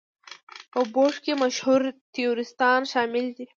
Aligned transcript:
په 0.71 0.79
بورډ 0.93 1.15
کې 1.23 1.33
مشهور 1.43 1.81
تیوریستان 2.13 2.79
شامل 2.91 3.25
دي. 3.35 3.45